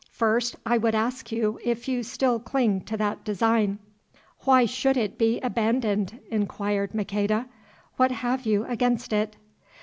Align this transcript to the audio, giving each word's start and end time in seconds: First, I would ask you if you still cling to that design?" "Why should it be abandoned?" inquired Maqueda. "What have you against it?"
First, 0.13 0.55
I 0.65 0.79
would 0.79 0.95
ask 0.95 1.31
you 1.31 1.59
if 1.63 1.87
you 1.87 2.01
still 2.01 2.39
cling 2.39 2.81
to 2.85 2.97
that 2.97 3.23
design?" 3.23 3.77
"Why 4.45 4.65
should 4.65 4.97
it 4.97 5.15
be 5.19 5.39
abandoned?" 5.41 6.19
inquired 6.31 6.95
Maqueda. 6.95 7.45
"What 7.97 8.09
have 8.09 8.43
you 8.47 8.65
against 8.65 9.13
it?" 9.13 9.35